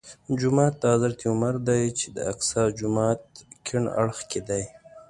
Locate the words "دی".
1.67-1.83, 4.49-4.63